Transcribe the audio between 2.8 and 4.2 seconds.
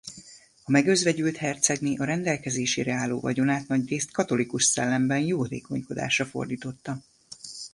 álló vagyonát nagyrészt